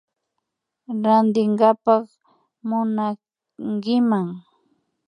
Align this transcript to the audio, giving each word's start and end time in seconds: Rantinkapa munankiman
Rantinkapa 1.03 1.95
munankiman 2.67 4.27